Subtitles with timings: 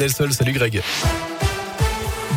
[0.00, 0.32] Delsol.
[0.32, 0.82] Salut Greg.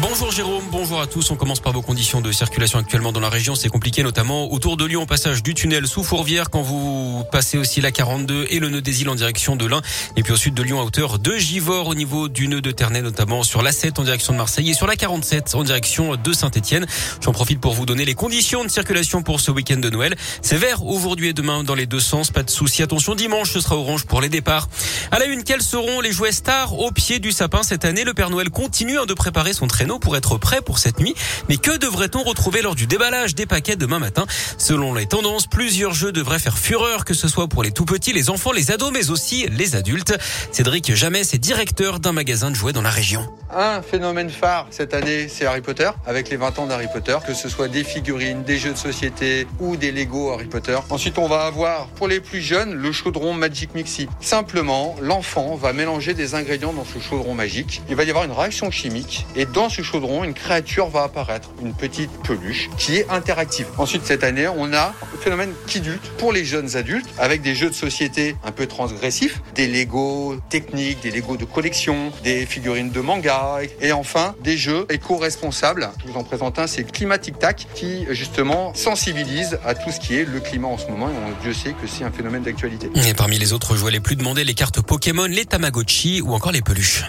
[0.09, 1.31] Bonjour Jérôme, bonjour à tous.
[1.31, 3.55] On commence par vos conditions de circulation actuellement dans la région.
[3.55, 7.79] C'est compliqué, notamment autour de Lyon, passage du tunnel sous Fourvière, quand vous passez aussi
[7.79, 9.81] la 42 et le nœud des îles en direction de l'Ain.
[10.17, 12.71] Et puis au sud de Lyon, à hauteur de Givors, au niveau du nœud de
[12.71, 16.17] Ternay, notamment sur la 7 en direction de Marseille et sur la 47 en direction
[16.17, 16.85] de Saint-Etienne.
[17.21, 20.15] J'en profite pour vous donner les conditions de circulation pour ce week-end de Noël.
[20.41, 22.29] C'est vert aujourd'hui et demain dans les deux sens.
[22.29, 22.83] Pas de souci.
[22.83, 24.67] Attention, dimanche, ce sera orange pour les départs.
[25.11, 28.03] À la une, quels seront les jouets stars au pied du sapin cette année?
[28.03, 31.15] Le Père Noël continue de préparer son traîneau pour être prêt pour cette nuit.
[31.49, 34.25] Mais que devrait-on retrouver lors du déballage des paquets demain matin?
[34.57, 38.13] Selon les tendances, plusieurs jeux devraient faire fureur, que ce soit pour les tout petits,
[38.13, 40.17] les enfants, les ados, mais aussi les adultes.
[40.51, 43.27] Cédric Jamais est directeur d'un magasin de jouets dans la région.
[43.55, 47.35] Un phénomène phare cette année, c'est Harry Potter, avec les 20 ans d'Harry Potter, que
[47.35, 50.77] ce soit des figurines, des jeux de société ou des Lego Harry Potter.
[50.89, 54.07] Ensuite, on va avoir pour les plus jeunes le chaudron Magic Mixi.
[54.21, 57.83] Simplement, l'enfant va mélanger des ingrédients dans ce chaudron magique.
[57.89, 61.49] Il va y avoir une réaction chimique et dans ce chaudron, une créature va apparaître,
[61.61, 63.67] une petite peluche qui est interactive.
[63.77, 67.69] Ensuite, cette année, on a le phénomène Kidulte pour les jeunes adultes avec des jeux
[67.69, 73.01] de société un peu transgressifs, des Lego techniques, des Lego de collection, des figurines de
[73.01, 75.89] manga et enfin des jeux éco-responsables.
[76.05, 80.15] Je vous en présente un, c'est Climatic Tac qui justement sensibilise à tout ce qui
[80.15, 82.89] est le climat en ce moment et Dieu sait que c'est un phénomène d'actualité.
[83.07, 86.51] Et parmi les autres jouets les plus demandés, les cartes Pokémon, les Tamagotchi ou encore
[86.51, 87.03] les peluches.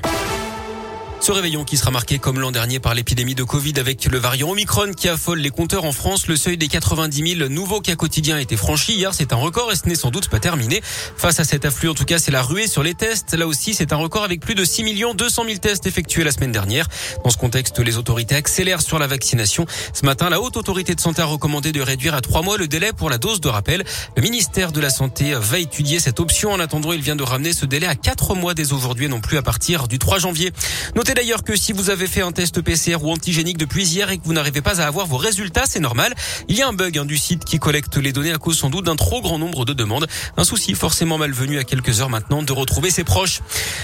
[1.25, 4.50] Ce réveillon qui sera marqué comme l'an dernier par l'épidémie de Covid avec le variant
[4.50, 6.27] Omicron qui affole les compteurs en France.
[6.27, 8.92] Le seuil des 90 000 nouveaux cas quotidiens a été franchi.
[8.92, 10.83] Hier, c'est un record et ce n'est sans doute pas terminé.
[10.83, 13.33] Face à cet afflux, en tout cas, c'est la ruée sur les tests.
[13.33, 16.53] Là aussi, c'est un record avec plus de 6 200 000 tests effectués la semaine
[16.53, 16.89] dernière.
[17.25, 19.64] Dans ce contexte, les autorités accélèrent sur la vaccination.
[19.94, 22.69] Ce matin, la haute autorité de santé a recommandé de réduire à trois mois le
[22.69, 23.83] délai pour la dose de rappel.
[24.14, 26.53] Le ministère de la Santé va étudier cette option.
[26.53, 29.22] En attendant, il vient de ramener ce délai à quatre mois dès aujourd'hui et non
[29.22, 30.53] plus à partir du 3 janvier.
[30.94, 34.19] Notez d'ailleurs que si vous avez fait un test PCR ou antigénique depuis hier et
[34.19, 36.15] que vous n'arrivez pas à avoir vos résultats, c'est normal.
[36.48, 38.71] Il y a un bug hein, du site qui collecte les données à cause sans
[38.71, 40.06] doute d'un trop grand nombre de demandes.
[40.37, 43.41] Un souci forcément malvenu à quelques heures maintenant de retrouver ses proches.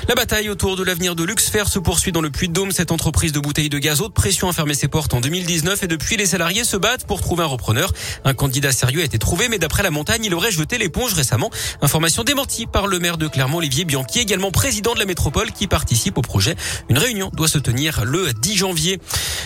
[0.08, 2.72] La bataille autour de l'avenir de Luxfer se poursuit dans le Puy-de-Dôme.
[2.72, 5.86] Cette entreprise de bouteilles de gaz haute pression a fermé ses portes en 2019 et
[5.86, 7.92] depuis les salariés se battent pour trouver un repreneur.
[8.24, 11.50] Un candidat sérieux a été trouvé, mais d'après la montagne, il aurait jeté l'éponge récemment.
[11.80, 15.66] Information démentie par le maire de Clermont, Olivier Bianchi, également président de la métropole qui
[15.66, 16.56] participe au projet.
[17.10, 19.00] Réunion doit se tenir le 10 janvier.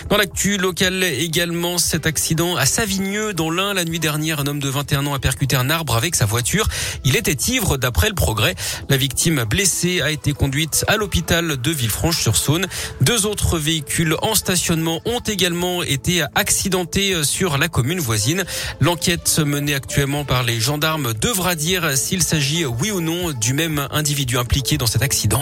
[0.09, 4.59] Dans l'actu locale également, cet accident à Savigneux dans l'Ain la nuit dernière, un homme
[4.59, 6.67] de 21 ans a percuté un arbre avec sa voiture.
[7.05, 8.53] Il était ivre d'après le progrès.
[8.87, 12.67] La victime blessée a été conduite à l'hôpital de Villefranche-sur-Saône.
[13.01, 18.43] Deux autres véhicules en stationnement ont également été accidentés sur la commune voisine.
[18.79, 23.87] L'enquête menée actuellement par les gendarmes devra dire s'il s'agit oui ou non du même
[23.89, 25.41] individu impliqué dans cet accident.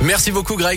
[0.00, 0.74] Merci beaucoup Greg.